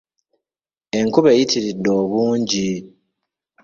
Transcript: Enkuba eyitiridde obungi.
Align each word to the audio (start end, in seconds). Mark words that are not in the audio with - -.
Enkuba 0.99 1.29
eyitiridde 1.33 1.89
obungi. 2.01 2.69